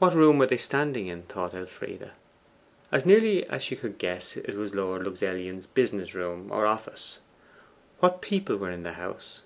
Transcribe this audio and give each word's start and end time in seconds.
What 0.00 0.14
room 0.14 0.38
were 0.38 0.48
they 0.48 0.56
standing 0.56 1.06
in? 1.06 1.22
thought 1.22 1.54
Elfride. 1.54 2.10
As 2.90 3.06
nearly 3.06 3.46
as 3.46 3.62
she 3.62 3.76
could 3.76 3.98
guess, 3.98 4.36
it 4.36 4.56
was 4.56 4.74
Lord 4.74 5.02
Luxellian's 5.04 5.68
business 5.68 6.12
room, 6.12 6.50
or 6.50 6.66
office. 6.66 7.20
What 8.00 8.20
people 8.20 8.56
were 8.56 8.72
in 8.72 8.82
the 8.82 8.94
house? 8.94 9.42